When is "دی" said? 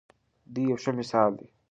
0.53-0.61, 1.39-1.47